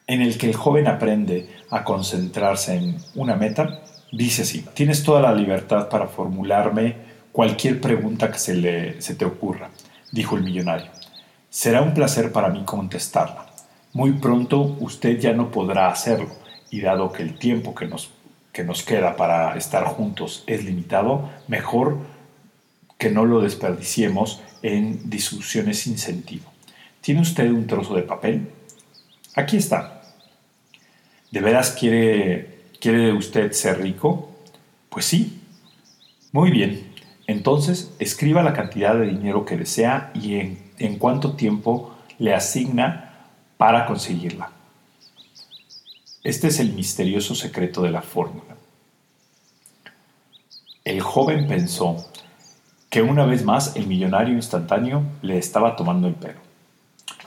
en 0.06 0.22
el 0.22 0.38
que 0.38 0.48
el 0.48 0.56
joven 0.56 0.86
aprende 0.86 1.48
a 1.70 1.84
concentrarse 1.84 2.74
en 2.74 2.96
una 3.14 3.36
meta, 3.36 3.82
dice 4.10 4.42
así, 4.42 4.64
tienes 4.72 5.02
toda 5.02 5.20
la 5.20 5.34
libertad 5.34 5.88
para 5.90 6.06
formularme 6.06 6.96
cualquier 7.30 7.80
pregunta 7.80 8.30
que 8.30 8.38
se, 8.38 8.54
le, 8.54 9.02
se 9.02 9.14
te 9.14 9.26
ocurra, 9.26 9.68
dijo 10.10 10.36
el 10.36 10.44
millonario. 10.44 10.90
Será 11.50 11.82
un 11.82 11.92
placer 11.92 12.32
para 12.32 12.48
mí 12.48 12.62
contestarla. 12.64 13.46
Muy 13.92 14.12
pronto 14.12 14.76
usted 14.80 15.18
ya 15.18 15.32
no 15.34 15.50
podrá 15.50 15.88
hacerlo 15.88 16.47
y 16.70 16.80
dado 16.80 17.12
que 17.12 17.22
el 17.22 17.38
tiempo 17.38 17.74
que 17.74 17.86
nos, 17.86 18.10
que 18.52 18.64
nos 18.64 18.82
queda 18.82 19.16
para 19.16 19.56
estar 19.56 19.84
juntos 19.84 20.44
es 20.46 20.64
limitado, 20.64 21.30
mejor 21.48 21.98
que 22.98 23.10
no 23.10 23.24
lo 23.24 23.40
desperdiciemos 23.40 24.42
en 24.62 25.08
discusiones 25.08 25.80
sin 25.80 25.98
sentido. 25.98 26.44
¿Tiene 27.00 27.20
usted 27.20 27.50
un 27.50 27.66
trozo 27.66 27.94
de 27.94 28.02
papel? 28.02 28.48
Aquí 29.34 29.56
está. 29.56 30.02
¿De 31.30 31.40
veras 31.40 31.70
quiere, 31.70 32.64
quiere 32.80 33.12
usted 33.12 33.52
ser 33.52 33.80
rico? 33.80 34.30
Pues 34.88 35.04
sí. 35.04 35.40
Muy 36.32 36.50
bien. 36.50 36.92
Entonces, 37.26 37.92
escriba 37.98 38.42
la 38.42 38.52
cantidad 38.52 38.94
de 38.94 39.06
dinero 39.06 39.44
que 39.44 39.56
desea 39.56 40.10
y 40.14 40.36
en, 40.36 40.58
en 40.78 40.98
cuánto 40.98 41.34
tiempo 41.34 41.94
le 42.18 42.34
asigna 42.34 43.14
para 43.56 43.86
conseguirla. 43.86 44.50
Este 46.28 46.48
es 46.48 46.60
el 46.60 46.74
misterioso 46.74 47.34
secreto 47.34 47.80
de 47.80 47.90
la 47.90 48.02
fórmula. 48.02 48.54
El 50.84 51.00
joven 51.00 51.48
pensó 51.48 51.96
que 52.90 53.00
una 53.00 53.24
vez 53.24 53.46
más 53.46 53.76
el 53.76 53.86
millonario 53.86 54.34
instantáneo 54.34 55.04
le 55.22 55.38
estaba 55.38 55.74
tomando 55.74 56.06
el 56.06 56.12
pelo. 56.12 56.38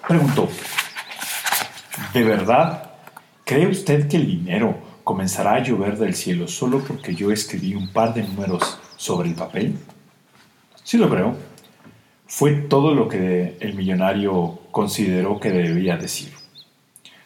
Preguntó, 0.08 0.48
¿de 2.14 2.24
verdad 2.24 2.92
cree 3.44 3.68
usted 3.68 4.08
que 4.08 4.18
el 4.18 4.28
dinero 4.28 4.78
comenzará 5.04 5.56
a 5.56 5.64
llover 5.64 5.98
del 5.98 6.14
cielo 6.14 6.48
solo 6.48 6.84
porque 6.84 7.16
yo 7.16 7.32
escribí 7.32 7.74
un 7.74 7.92
par 7.92 8.14
de 8.14 8.22
números 8.22 8.78
sobre 8.98 9.30
el 9.30 9.36
papel? 9.36 9.80
Sí 10.84 11.00
lo 11.00 11.10
creo. 11.10 11.36
Fue 12.28 12.52
todo 12.52 12.94
lo 12.94 13.08
que 13.08 13.58
el 13.62 13.74
millonario 13.74 14.60
consideró 14.70 15.40
que 15.40 15.50
debía 15.50 15.98
decir. 15.98 16.41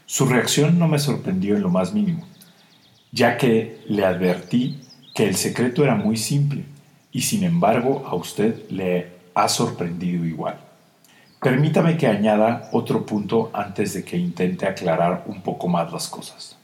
Su 0.07 0.27
reacción 0.27 0.77
no 0.77 0.87
me 0.87 0.99
sorprendió 0.99 1.55
en 1.55 1.63
lo 1.63 1.69
más 1.69 1.93
mínimo, 1.93 2.23
ya 3.11 3.37
que 3.37 3.81
le 3.87 4.05
advertí 4.05 4.79
que 5.15 5.27
el 5.27 5.35
secreto 5.35 5.83
era 5.83 5.95
muy 5.95 6.15
simple 6.15 6.63
y 7.11 7.21
sin 7.21 7.43
embargo 7.43 8.03
a 8.05 8.13
usted 8.13 8.69
le 8.69 9.13
ha 9.33 9.49
sorprendido 9.49 10.23
igual. 10.23 10.59
Permítame 11.41 11.97
que 11.97 12.05
añada 12.05 12.69
otro 12.71 13.03
punto 13.03 13.49
antes 13.51 13.93
de 13.93 14.03
que 14.03 14.17
intente 14.17 14.67
aclarar 14.67 15.23
un 15.25 15.41
poco 15.41 15.67
más 15.67 15.91
las 15.91 16.07
cosas. 16.07 16.55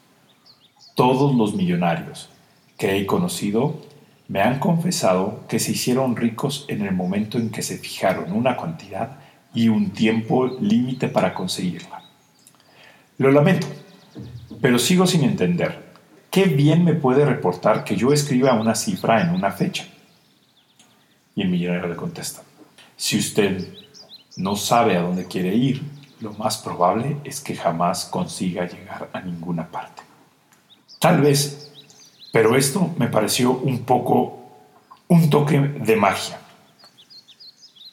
Todos 0.94 1.34
los 1.36 1.56
millonarios 1.56 2.30
que 2.78 2.98
he 2.98 3.08
conocido 3.08 3.82
me 4.28 4.42
han 4.42 4.60
confesado 4.60 5.42
que 5.48 5.60
se 5.60 5.72
hicieron 5.72 6.16
ricos 6.16 6.66
en 6.68 6.84
el 6.84 6.94
momento 6.94 7.40
en 7.40 7.50
que 7.50 7.64
se 7.64 7.80
fijaron 7.80 8.34
una 8.34 8.56
cantidad 8.56 9.18
y 9.54 9.68
un 9.68 9.90
tiempo 9.90 10.46
límite 10.60 11.08
para 11.08 11.34
conseguirla. 11.34 12.01
Lo 13.22 13.30
lamento, 13.30 13.68
pero 14.62 14.80
sigo 14.80 15.06
sin 15.06 15.24
entender. 15.24 15.92
¿Qué 16.32 16.46
bien 16.46 16.84
me 16.84 16.96
puede 16.96 17.24
reportar 17.24 17.84
que 17.84 17.96
yo 17.96 18.12
escriba 18.12 18.60
una 18.60 18.74
cifra 18.74 19.22
en 19.22 19.30
una 19.30 19.52
fecha? 19.52 19.86
Y 21.36 21.44
el 21.44 21.50
millonario 21.50 21.88
le 21.88 21.96
contesta, 21.96 22.42
si 22.98 23.20
usted 23.20 23.76
no 24.38 24.56
sabe 24.56 24.98
a 24.98 25.04
dónde 25.04 25.28
quiere 25.28 25.54
ir, 25.54 25.84
lo 26.20 26.34
más 26.34 26.58
probable 26.58 27.18
es 27.24 27.42
que 27.42 27.56
jamás 27.56 28.06
consiga 28.06 28.68
llegar 28.68 29.12
a 29.14 29.22
ninguna 29.22 29.68
parte. 29.68 30.02
Tal 30.98 31.22
vez, 31.22 31.72
pero 32.34 32.56
esto 32.56 32.92
me 32.98 33.06
pareció 33.06 33.52
un 33.52 33.84
poco 33.86 34.40
un 35.10 35.30
toque 35.30 35.60
de 35.60 35.96
magia. 35.96 36.40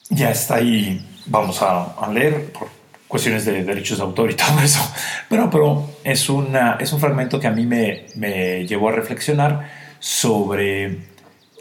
Ya 0.08 0.30
está 0.30 0.54
ahí, 0.54 1.06
vamos 1.26 1.61
a, 1.61 2.08
leer 2.11 2.50
por 2.50 2.77
cuestiones 3.08 3.44
de 3.44 3.64
derechos 3.64 3.98
de 3.98 4.04
autor 4.04 4.30
y 4.30 4.34
todo 4.34 4.60
eso. 4.62 4.80
Pero, 5.28 5.50
pero 5.50 5.90
es, 6.04 6.28
una, 6.28 6.76
es 6.78 6.92
un 6.92 7.00
fragmento 7.00 7.40
que 7.40 7.46
a 7.46 7.50
mí 7.50 7.66
me, 7.66 8.06
me 8.14 8.66
llevó 8.66 8.90
a 8.90 8.92
reflexionar 8.92 9.68
sobre 9.98 10.98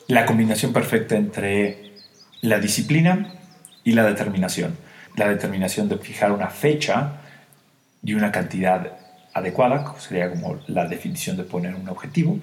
la 0.07 0.25
combinación 0.25 0.73
perfecta 0.73 1.15
entre 1.15 1.93
la 2.41 2.59
disciplina 2.59 3.33
y 3.83 3.93
la 3.93 4.03
determinación. 4.03 4.77
La 5.15 5.27
determinación 5.27 5.89
de 5.89 5.97
fijar 5.97 6.31
una 6.31 6.47
fecha 6.47 7.21
y 8.03 8.13
una 8.13 8.31
cantidad 8.31 8.93
adecuada, 9.33 9.95
sería 9.99 10.29
como 10.29 10.59
la 10.67 10.85
definición 10.85 11.37
de 11.37 11.43
poner 11.43 11.75
un 11.75 11.87
objetivo, 11.89 12.39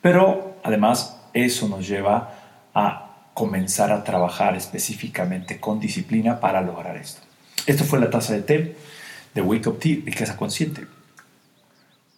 pero 0.00 0.56
además 0.62 1.20
eso 1.32 1.68
nos 1.68 1.86
lleva 1.86 2.34
a 2.74 3.30
comenzar 3.34 3.90
a 3.92 4.04
trabajar 4.04 4.54
específicamente 4.56 5.58
con 5.58 5.80
disciplina 5.80 6.40
para 6.40 6.60
lograr 6.60 6.96
esto. 6.96 7.23
Esto 7.66 7.84
fue 7.84 7.98
la 7.98 8.10
taza 8.10 8.34
de 8.34 8.42
té 8.42 8.76
de 9.34 9.40
Wake 9.40 9.68
Up 9.68 9.78
Tea, 9.78 9.96
riqueza 10.04 10.36
consciente. 10.36 10.86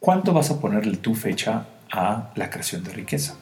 ¿Cuánto 0.00 0.32
vas 0.32 0.50
a 0.50 0.60
ponerle 0.60 0.96
tu 0.96 1.14
fecha 1.14 1.66
a 1.90 2.30
la 2.34 2.50
creación 2.50 2.82
de 2.82 2.92
riqueza? 2.92 3.36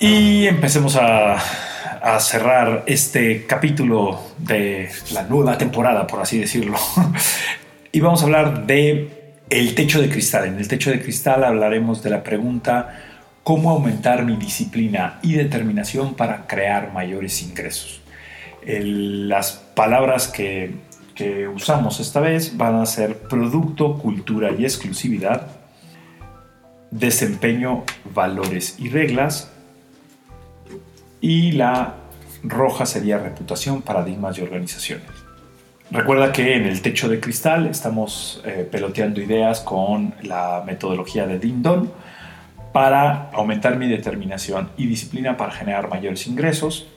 Y 0.00 0.46
empecemos 0.46 0.96
a, 0.96 1.34
a, 1.34 2.20
cerrar 2.20 2.84
este 2.86 3.46
capítulo 3.46 4.20
de 4.38 4.90
la 5.12 5.22
nueva 5.24 5.58
temporada, 5.58 6.06
por 6.06 6.20
así 6.20 6.38
decirlo. 6.38 6.76
y 7.92 8.00
vamos 8.00 8.22
a 8.22 8.24
hablar 8.24 8.66
de 8.66 9.34
el 9.48 9.74
techo 9.74 10.00
de 10.00 10.08
cristal. 10.08 10.46
En 10.46 10.58
el 10.58 10.66
techo 10.66 10.90
de 10.90 11.00
cristal 11.00 11.44
hablaremos 11.44 12.02
de 12.02 12.10
la 12.10 12.22
pregunta 12.22 13.09
cómo 13.50 13.70
aumentar 13.72 14.24
mi 14.24 14.36
disciplina 14.36 15.18
y 15.22 15.32
determinación 15.32 16.14
para 16.14 16.46
crear 16.46 16.92
mayores 16.92 17.42
ingresos. 17.42 18.00
las 18.64 19.54
palabras 19.74 20.28
que, 20.28 20.76
que 21.16 21.48
usamos 21.48 21.98
esta 21.98 22.20
vez 22.20 22.56
van 22.56 22.76
a 22.76 22.86
ser 22.86 23.18
producto, 23.18 23.98
cultura 23.98 24.52
y 24.56 24.62
exclusividad, 24.62 25.48
desempeño, 26.92 27.82
valores 28.14 28.76
y 28.78 28.88
reglas, 28.88 29.50
y 31.20 31.50
la 31.50 31.96
roja 32.44 32.86
sería 32.86 33.18
reputación, 33.18 33.82
paradigmas 33.82 34.38
y 34.38 34.42
organizaciones. 34.42 35.10
Recuerda 35.90 36.30
que 36.30 36.54
en 36.54 36.66
el 36.66 36.82
techo 36.82 37.08
de 37.08 37.18
cristal 37.18 37.66
estamos 37.66 38.42
eh, 38.44 38.68
peloteando 38.70 39.20
ideas 39.20 39.58
con 39.58 40.14
la 40.22 40.62
metodología 40.64 41.26
de 41.26 41.40
Dindon 41.40 41.90
para 42.72 43.30
aumentar 43.32 43.76
mi 43.76 43.88
determinación 43.88 44.70
y 44.76 44.86
disciplina 44.86 45.36
para 45.36 45.52
generar 45.52 45.88
mayores 45.88 46.26
ingresos. 46.26 46.88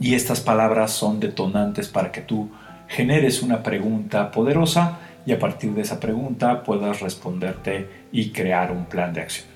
Y 0.00 0.14
estas 0.14 0.40
palabras 0.40 0.92
son 0.92 1.18
detonantes 1.20 1.88
para 1.88 2.12
que 2.12 2.20
tú 2.20 2.50
generes 2.88 3.42
una 3.42 3.62
pregunta 3.62 4.30
poderosa 4.30 4.98
y 5.26 5.32
a 5.32 5.38
partir 5.38 5.72
de 5.72 5.82
esa 5.82 6.00
pregunta 6.00 6.62
puedas 6.62 7.00
responderte 7.00 7.88
y 8.12 8.30
crear 8.30 8.72
un 8.72 8.86
plan 8.86 9.12
de 9.12 9.20
acción. 9.20 9.46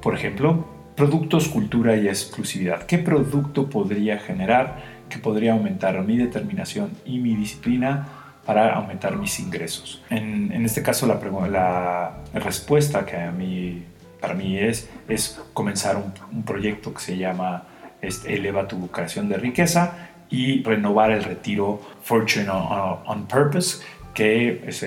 Por 0.00 0.14
ejemplo, 0.14 0.66
productos, 0.96 1.48
cultura 1.48 1.96
y 1.96 2.08
exclusividad. 2.08 2.82
¿Qué 2.82 2.98
producto 2.98 3.68
podría 3.70 4.18
generar 4.18 4.98
que 5.08 5.18
podría 5.18 5.52
aumentar 5.52 6.02
mi 6.04 6.16
determinación 6.16 6.90
y 7.04 7.18
mi 7.18 7.34
disciplina 7.34 8.08
para 8.48 8.72
aumentar 8.72 9.14
mis 9.14 9.40
ingresos. 9.40 10.02
En, 10.08 10.64
este 10.64 10.82
caso, 10.82 11.06
la, 11.06 11.20
la, 11.48 12.40
respuesta 12.40 13.04
que 13.04 13.14
a 13.14 13.30
mí, 13.30 13.82
para 14.22 14.32
mí 14.32 14.58
es, 14.58 14.88
es 15.06 15.38
comenzar 15.52 15.98
un, 15.98 16.42
proyecto 16.44 16.94
que 16.94 17.00
se 17.00 17.18
llama 17.18 17.64
este, 18.00 18.36
Eleva 18.36 18.66
tu 18.66 18.88
creación 18.88 19.28
de 19.28 19.36
riqueza 19.36 20.08
y 20.30 20.62
renovar 20.62 21.10
el 21.10 21.24
retiro 21.24 21.82
Fortune 22.02 22.48
on, 22.48 23.26
Purpose, 23.26 23.84
que 24.14 24.64
es 24.66 24.82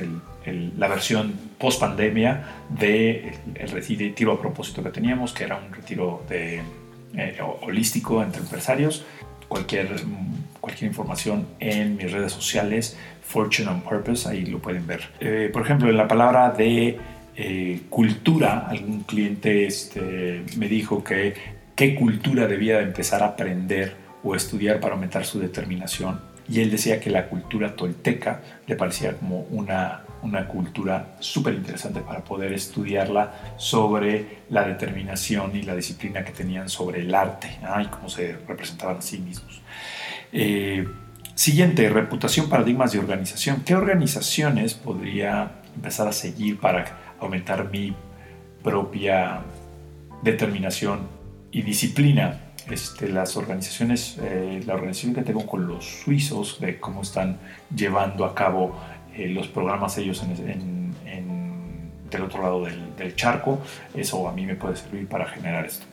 la 0.75 0.88
versión 0.88 1.32
post 1.60 1.82
pandemia 1.82 2.63
del 2.68 3.32
de 3.53 3.65
retiro 3.68 4.32
a 4.32 4.41
propósito 4.41 4.82
que 4.82 4.89
teníamos, 4.89 5.34
que 5.34 5.44
era 5.44 5.58
un 5.58 5.72
retiro 5.72 6.24
de, 6.27 6.63
eh, 7.15 7.38
holístico 7.62 8.24
entre 8.24 8.41
empresarios 8.41 9.06
cualquier, 9.48 10.01
cualquier 10.62 10.89
información 10.89 11.48
en 11.60 11.98
mis 11.98 12.12
redes 12.12 12.32
sociales, 12.32 12.98
Fortune 13.22 13.68
on 13.68 13.82
Purpose, 13.82 14.30
ahí 14.30 14.46
lo 14.46 14.60
pueden 14.60 14.88
ver. 14.88 15.01
Eh, 15.20 15.50
por 15.51 15.63
ejemplo, 15.63 15.89
en 15.89 15.98
la 15.98 16.08
palabra 16.08 16.51
de 16.51 16.98
eh, 17.36 17.82
cultura, 17.89 18.68
algún 18.68 19.01
cliente 19.03 19.65
este, 19.65 20.44
me 20.58 20.68
dijo 20.68 21.03
que 21.03 21.34
qué 21.75 21.96
cultura 21.96 22.48
debía 22.48 22.80
empezar 22.80 23.24
a 23.24 23.27
aprender 23.27 23.96
o 24.24 24.36
estudiar 24.36 24.80
para 24.80 24.94
aumentar 24.94 25.25
su 25.25 25.39
determinación. 25.39 26.22
Y 26.48 26.60
él 26.62 26.70
decía 26.70 27.00
que 27.00 27.10
la 27.10 27.27
cultura 27.27 27.75
tolteca 27.75 28.41
le 28.68 28.75
parecía 28.75 29.18
como 29.18 29.41
una 29.50 30.03
una 30.22 30.48
cultura 30.48 31.15
súper 31.20 31.56
interesante 31.56 32.01
para 32.01 32.24
poder 32.24 32.53
estudiarla 32.53 33.56
sobre 33.58 34.41
la 34.50 34.63
determinación 34.63 35.56
y 35.56 35.63
la 35.63 35.75
disciplina 35.75 36.24
que 36.24 36.32
tenían 36.32 36.70
sobre 36.70 37.01
el 37.01 37.13
arte 37.13 37.60
y 37.82 37.86
cómo 37.88 38.10
se 38.10 38.38
representaban 38.48 38.98
a 38.98 39.01
sí 39.01 39.18
mismos. 39.20 39.62
Eh, 40.33 40.88
siguiente, 41.35 41.89
reputación, 41.89 42.50
paradigmas 42.50 42.91
de 42.91 43.00
organización. 43.00 43.63
¿Qué 43.65 43.75
organizaciones 43.75 44.73
podría 44.73 45.51
empezar 45.75 46.07
a 46.07 46.11
seguir 46.11 46.59
para 46.59 47.15
aumentar 47.19 47.69
mi 47.71 47.95
propia 48.63 49.41
determinación 50.23 51.07
y 51.51 51.61
disciplina? 51.61 52.39
Este, 52.69 53.09
las 53.09 53.35
organizaciones, 53.38 54.17
eh, 54.21 54.61
la 54.65 54.75
organización 54.75 55.13
que 55.13 55.23
tengo 55.23 55.45
con 55.47 55.67
los 55.67 55.83
suizos, 56.03 56.59
de 56.59 56.79
cómo 56.79 57.01
están 57.01 57.39
llevando 57.75 58.24
a 58.24 58.35
cabo 58.35 58.79
eh, 59.15 59.27
los 59.27 59.48
programas 59.48 59.98
ellos 59.98 60.24
en, 60.24 60.91
del 62.09 62.24
otro 62.24 62.41
lado 62.41 62.65
del, 62.65 63.15
charco. 63.15 63.61
Eso 63.94 64.27
a 64.27 64.33
mí 64.33 64.46
me 64.46 64.55
puede 64.55 64.75
servir 64.75 65.07
para 65.07 65.25
generar 65.25 65.65
esto, 65.65 65.85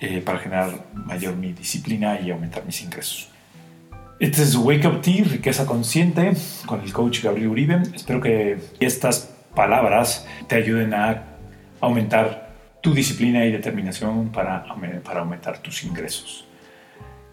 eh, 0.00 0.20
para 0.20 0.38
generar 0.38 0.70
mayor 0.92 1.36
mi 1.36 1.52
disciplina 1.52 2.20
y 2.20 2.30
aumentar 2.30 2.64
mis 2.66 2.82
ingresos. 2.82 3.30
Este 4.18 4.42
es 4.42 4.56
Wake 4.56 4.86
Up 4.86 5.02
Tea, 5.02 5.24
riqueza 5.24 5.66
consciente, 5.66 6.32
con 6.64 6.80
el 6.80 6.90
coach 6.90 7.22
Gabriel 7.22 7.48
Uribe. 7.48 7.82
Espero 7.94 8.18
que 8.18 8.56
estas 8.80 9.30
palabras 9.54 10.26
te 10.48 10.54
ayuden 10.54 10.94
a 10.94 11.36
aumentar 11.82 12.54
tu 12.80 12.94
disciplina 12.94 13.44
y 13.44 13.52
determinación 13.52 14.32
para, 14.32 14.64
para 15.04 15.20
aumentar 15.20 15.58
tus 15.58 15.84
ingresos. 15.84 16.46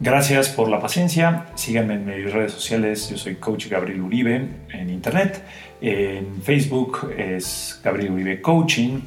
Gracias 0.01 0.49
por 0.49 0.67
la 0.67 0.81
paciencia. 0.81 1.45
Síganme 1.55 1.93
en 1.93 2.05
mis 2.05 2.33
redes 2.33 2.51
sociales. 2.51 3.09
Yo 3.09 3.17
soy 3.17 3.35
Coach 3.35 3.67
Gabriel 3.69 4.01
Uribe 4.01 4.49
en 4.73 4.89
Internet. 4.89 5.41
En 5.79 6.41
Facebook 6.41 7.13
es 7.17 7.79
Gabriel 7.81 8.11
Uribe 8.11 8.41
Coaching 8.41 8.99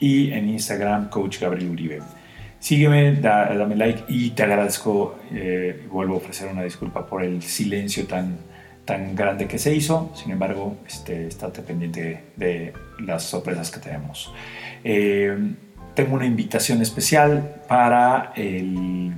y 0.00 0.32
en 0.32 0.48
Instagram 0.48 1.08
Coach 1.10 1.38
Gabriel 1.38 1.70
Uribe. 1.70 2.00
Sígueme, 2.60 3.14
dame 3.14 3.74
like 3.74 4.04
y 4.08 4.30
te 4.30 4.42
agradezco. 4.42 5.18
Eh, 5.32 5.86
vuelvo 5.90 6.14
a 6.14 6.16
ofrecer 6.18 6.52
una 6.52 6.62
disculpa 6.62 7.06
por 7.06 7.24
el 7.24 7.42
silencio 7.42 8.06
tan, 8.06 8.36
tan 8.84 9.16
grande 9.16 9.48
que 9.48 9.58
se 9.58 9.74
hizo. 9.74 10.12
Sin 10.14 10.30
embargo, 10.30 10.76
este, 10.86 11.26
estate 11.26 11.62
pendiente 11.62 12.24
de 12.36 12.74
las 12.98 13.22
sorpresas 13.22 13.70
que 13.70 13.80
tenemos. 13.80 14.30
Eh, 14.84 15.36
tengo 15.94 16.14
una 16.14 16.26
invitación 16.26 16.82
especial 16.82 17.62
para 17.66 18.34
el 18.36 19.14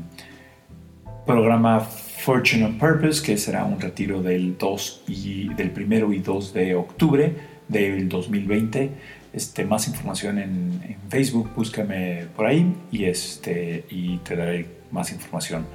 programa 1.27 1.81
Fortune 1.81 2.65
on 2.65 2.79
Purpose, 2.79 3.21
que 3.21 3.37
será 3.37 3.65
un 3.65 3.81
retiro 3.81 4.23
del 4.23 4.57
2 4.57 5.03
y 5.09 5.53
del 5.55 5.73
1 5.77 6.13
y 6.13 6.19
2 6.21 6.55
de 6.55 6.75
octubre 6.77 7.35
del 7.67 8.09
2020. 8.09 8.91
Este, 9.33 9.65
más 9.65 9.89
información 9.89 10.39
en, 10.39 10.97
Facebook, 11.09 11.51
búscame 11.55 12.27
por 12.35 12.47
ahí 12.47 12.75
y, 12.91 13.05
este, 13.05 13.85
y 13.91 14.19
te 14.19 14.35
daré 14.35 14.67
más 14.91 15.13
información. 15.13 15.67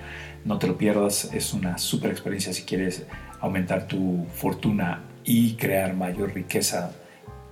No 0.45 0.57
te 0.57 0.67
lo 0.67 0.77
pierdas, 0.77 1.31
es 1.33 1.53
una 1.53 1.77
super 1.77 2.09
experiencia 2.09 2.53
si 2.53 2.63
quieres 2.63 3.05
aumentar 3.39 3.87
tu 3.87 4.25
fortuna 4.33 5.03
y 5.23 5.53
crear 5.53 5.93
mayor 5.93 6.33
riqueza 6.33 6.91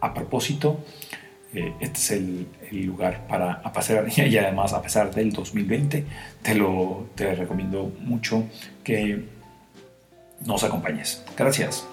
a 0.01 0.13
propósito. 0.13 0.83
Eh, 1.53 1.73
este 1.79 1.99
es 1.99 2.11
el, 2.11 2.47
lugar 2.85 3.27
para 3.27 3.61
pasar 3.71 4.07
y 4.17 4.37
además 4.37 4.73
a 4.73 4.81
pesar 4.81 5.13
del 5.13 5.31
2020 5.31 6.05
te 6.41 6.55
lo 6.55 7.07
te 7.15 7.33
recomiendo 7.35 7.91
mucho 8.01 8.43
que 8.83 9.23
nos 10.45 10.63
acompañes. 10.63 11.23
Gracias. 11.37 11.87